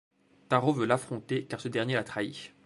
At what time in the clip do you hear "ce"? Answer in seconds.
1.61-1.67